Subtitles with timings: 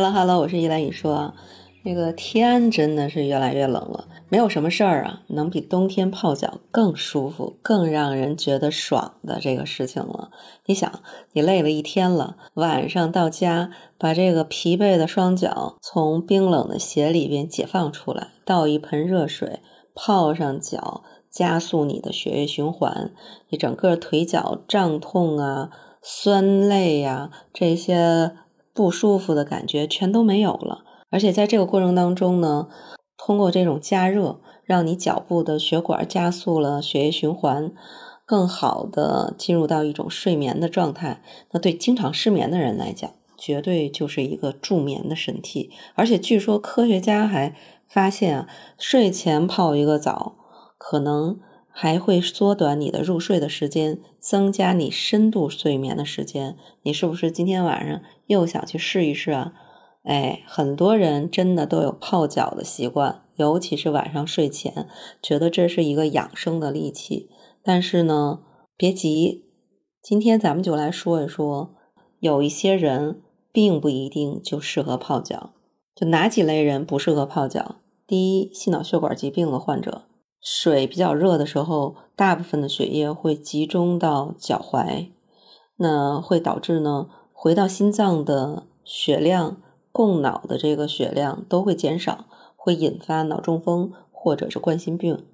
[0.00, 1.34] Hello Hello，我是依兰雨说，
[1.82, 10.30] 那个天真的是越来越冷了，没有什么事儿啊，能比冬天泡脚更舒服、更让人觉得爽的这个事情了。
[10.64, 10.90] 你想，
[11.34, 19.60] 你累了一天了，晚上到家，把这个疲惫的双脚从冰冷的鞋里边解放出来，倒一盆热水
[19.94, 23.12] 泡上脚，加速你的血液循环，
[23.50, 25.68] 你整个腿脚胀痛啊、
[26.00, 28.32] 酸累呀这些。
[28.72, 32.68] 不舒服的感觉全都没有了，而且在这个过程当中呢，
[33.16, 37.72] 通过这种加热，让你脚部的血管加速了血液循环，
[38.24, 41.22] 更好的进入到一种睡眠的状态。
[41.50, 45.70] 那对经常失眠的人来讲，绝对就是一个助眠的神器。
[45.94, 47.56] 而且据说科学家还
[47.88, 48.48] 发现啊，
[48.78, 50.36] 睡前泡一个澡，
[50.78, 51.40] 可能。
[51.72, 56.56] 还会缩短你的入睡的时间，增加你深度睡眠的时间。
[56.82, 59.52] 你是不是今天晚上又想去试一试啊？
[60.04, 64.88] 哎，很多人真的都有泡脚的习惯，尤其是晚上睡前，
[65.20, 67.28] 觉得这是一个养生的利器。
[67.64, 68.38] 但是呢，
[68.76, 69.46] 别急，
[70.00, 71.74] 今天咱们就来说一说，
[72.20, 73.20] 有一些人
[73.52, 75.50] 并不一定就适合泡脚。
[75.96, 77.74] 就哪几类人不适合泡脚？
[78.06, 80.04] 第一，心脑血管疾病的患者。
[80.40, 85.08] 水比较热的时候，大部分的血液会集中到脚踝，
[85.76, 87.08] 那会导致呢，
[87.42, 95.24] 回到心脏的血量、供脑的这个血量都会减少，会引发脑中风或者是冠心病。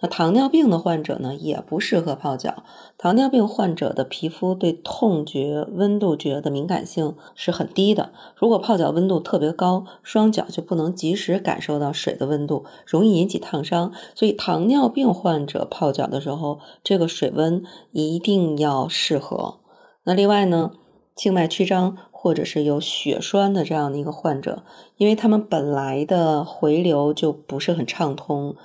[0.00, 2.64] 那糖尿病的患者呢，也不适合泡脚。
[2.96, 8.10] 糖尿病患者的皮肤对痛觉、温度觉的敏感性是很低的。
[8.34, 13.92] 如果泡脚温度特别高，双脚就不能及时感受到水的温度，容易引起烫伤。
[14.14, 19.58] 所以，糖尿病患者泡脚的时候，这个水温一定要适合。
[20.04, 20.70] 那另外呢，
[21.14, 24.64] 静脉曲张或者是有血栓的这样的一个患者，
[24.96, 28.56] 因为他们本来的回流就不是很畅通。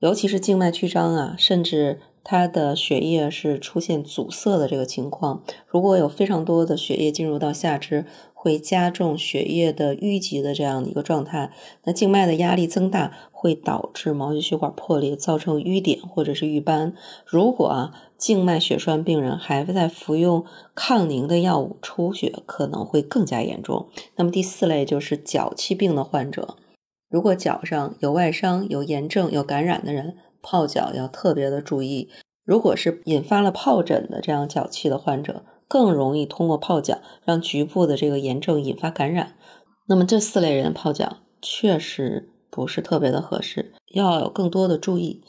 [0.00, 5.42] 尤其是静脉曲张啊，甚至它的血液是出现阻塞的这个情况。
[5.66, 11.50] 如果有非常多的血液进入到下肢，会加重血液的淤积的这样的一个状态。
[11.84, 16.92] 那静脉的压力增大，会导致毛细血管破裂，造成淤点或者是瘀斑。
[17.24, 23.88] 如果啊，静脉血栓病人还在服用抗凝的药物，出血可能会更加严重。
[24.16, 26.56] 那么第四类就是脚气病的患者。
[27.08, 32.08] 如果脚上有外伤、有炎症、有感染的人，泡脚要特别的注意。
[32.44, 39.34] 如果是引发了疱疹的这样脚气的患者，更容易通过泡脚让局部的这个炎症引发感染。
[39.86, 45.22] 那么这四类人泡脚确实不是特别的合适，要有更多的注意。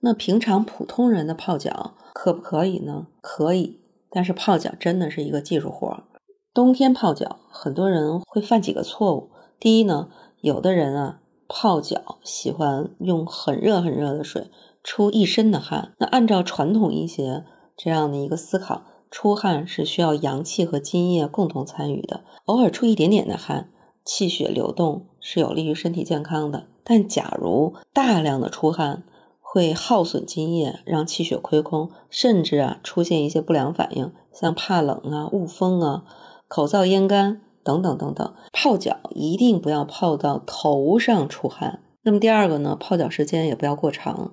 [0.00, 3.06] 那平常普通人的泡脚可不可以呢？
[3.20, 3.80] 可以，
[4.10, 6.04] 但是泡脚真的是一个技术活。
[6.52, 9.30] 冬天泡脚，很多人会犯几个错误。
[9.60, 10.08] 第一呢，
[10.40, 11.21] 有的人啊。
[11.54, 14.50] 泡脚喜欢用很热很热的水，
[14.82, 15.92] 出一身的汗。
[15.98, 17.44] 那按照传统医学
[17.76, 22.24] 这样的一个思考，出汗是需要阳气和津液共同参与的。
[22.46, 23.70] 偶尔出一点点的汗，
[24.02, 26.68] 气血流动是有利于身体健康的。
[26.82, 29.04] 但假如大量的出汗，
[29.38, 36.04] 会耗损津液，让气血亏空，甚至啊出现一些不良反应，像怕冷啊、恶风啊、
[36.48, 37.42] 口燥咽干。
[37.64, 41.80] 等等等等，泡脚一定不要泡到头上出汗。
[42.02, 44.32] 那么第二个呢，泡脚时间也不要过长，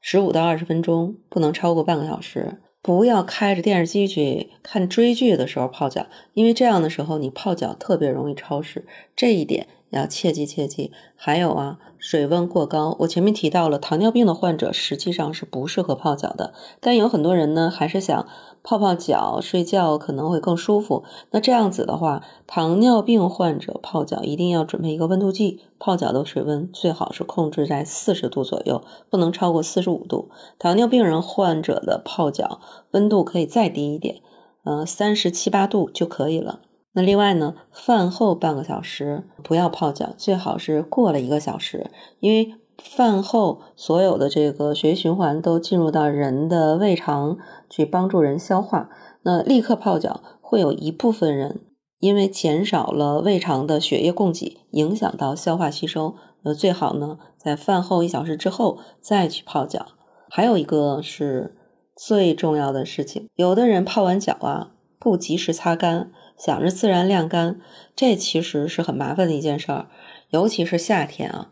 [0.00, 2.60] 十五到二十分钟，不能超过半个小时。
[2.82, 8.86] 不要开着电视机去看追剧的时候泡脚，因为这样的时候你泡脚特别容易超时。
[9.14, 9.66] 这一点。
[9.90, 12.96] 要切记切记，还有啊，水温过高。
[13.00, 16.54] 我前面提到了，糖尿病的患者实际上是不适合泡脚的。
[16.78, 18.28] 但有很多人呢，还是想
[18.62, 21.04] 泡泡脚睡觉可能会更舒服。
[21.30, 30.30] 那这样子的话，糖尿病患者泡脚一定要准备一个温度计，泡脚的水温最好是控制在四十度左右，不能超过四十五度。
[30.58, 32.60] 糖尿病人患者的泡脚
[32.90, 34.20] 温度可以再低一点，
[34.64, 36.60] 呃，三十七八度就可以了。
[36.92, 47.38] 那另外呢，饭后半个小时不要泡脚，最好是过了一个小时，因为饭后所有的这个血液循环都进入到人的胃肠
[47.68, 48.90] 去帮助人消化。
[49.22, 51.60] 那立刻泡脚，会有一部分人
[51.98, 56.14] 因为减少了胃肠的血液供给，影响到消化吸收。
[56.42, 59.86] 那最好呢，在饭后一小时之后再去泡脚。
[60.30, 61.56] 还有一个是
[61.94, 66.10] 最重要的事情，有的人泡完脚啊，不及时擦干。
[66.38, 67.60] 想着自然晾干，
[67.94, 69.88] 这其实是很麻烦的一件事儿，
[70.30, 71.50] 尤其是夏天啊。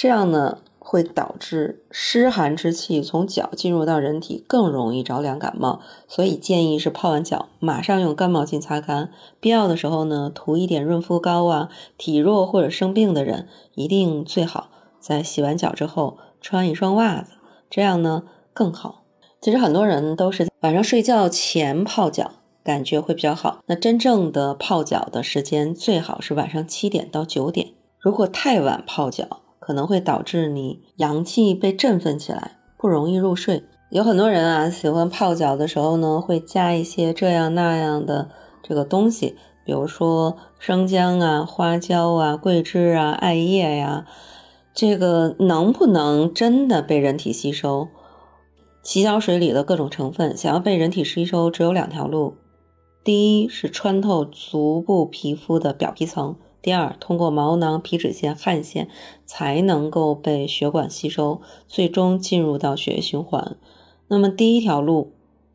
[0.00, 5.80] 这样呢，会导致湿寒之气从脚进入到人体，更容易着凉感冒。
[6.06, 9.10] 所以建议是泡完脚马上用干毛巾擦干，
[9.40, 11.68] 必要的时候呢涂一点润肤膏啊。
[11.96, 17.32] 体弱或者生病的人一定最好在洗完脚之后穿一双袜子，
[17.68, 18.22] 这样呢
[18.54, 19.02] 更好。
[19.40, 22.30] 其实很多人都是晚上睡觉前泡脚。
[22.62, 23.60] 感觉会比较好。
[23.66, 27.68] 那真正的泡脚的时间最好是晚上七点到九点。
[27.98, 33.64] 如果太晚泡脚，可能会导致你阳气被振奋起来，不容易入睡。
[33.90, 38.30] 有很多人啊，喜欢泡脚的时候呢，会加一些这样那样的
[38.62, 39.36] 这个东西，
[39.66, 44.06] 比如说生姜啊、花椒啊、桂枝啊、艾叶呀。
[44.72, 47.88] 这个能不能真的被人体吸收？
[48.82, 52.36] 洗脚水里的各种成分，想要被人体吸收，只有两条路。
[53.04, 58.88] 第一是穿透足部皮肤的表皮层，第二通过毛囊、皮脂腺、汗腺
[59.24, 63.56] 才能够被血管吸收，最终进入到血液循环。
[64.08, 65.12] 那么第一条路，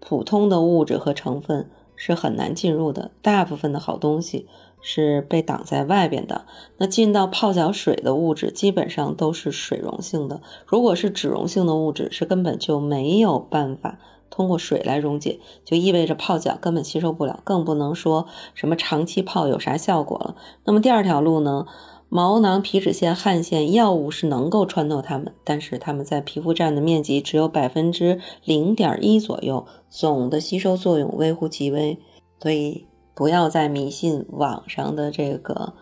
[0.00, 4.46] 普通的物质和成分是很难进入的，大部分的好东西
[4.80, 6.46] 是被挡在外边的。
[6.76, 13.98] 那进到泡脚水的物质基本上都是水溶性的，如果是脂溶性的物质，是根本就没有办法。
[14.34, 20.34] 通过水来溶解，就意味着泡脚根本吸收不了，更不能说什么长期泡有啥效果了。
[20.64, 21.66] 那么第二条路呢？
[22.08, 32.00] 毛囊、皮脂腺、汗腺，药物是能够穿透它们，但是它们在皮肤占的面积只有百分之零点一左右，总的吸收作用微乎其微。
[32.40, 35.74] 所以不要再迷信网上的这个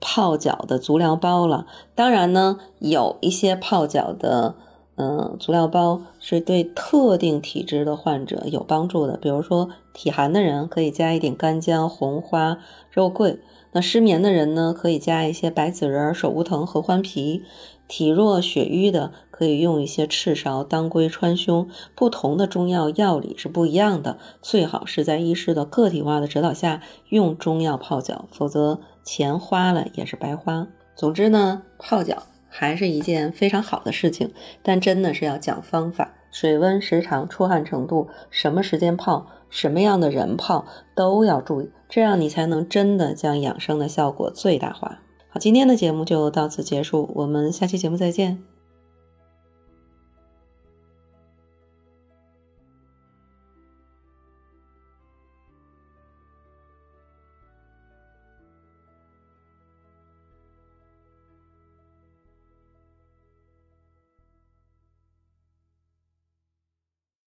[0.00, 1.66] 泡脚的足疗包了。
[1.94, 4.56] 当然呢，有一些泡脚的。
[4.96, 12.58] 嗯，足疗包是对特定体质的患者有帮助的，比如说体寒的人可以加一点干姜、红花、
[12.92, 13.38] 肉桂；
[13.72, 17.42] 那失眠的人呢，可以加一些白子仁、手乌藤、合欢皮；
[17.88, 21.66] 体弱血瘀的可以用一些赤芍、当归、川芎。
[21.96, 30.68] 不同的中药药理是不一样的，最好是在医师的个体化的指导下用中药泡脚，否则钱花了也是白花。
[30.94, 32.22] 总之呢，泡脚。
[32.56, 40.64] 还是一件非常好的事情，但真的是要讲方法，水温、时长、出汗程度，什么时间泡，什么样的人泡
[40.94, 45.00] 都要注意，这样你才能真的将养生的效果最大化。
[45.28, 48.53] 好，今天的节目就到此结束，我们下期节目再见。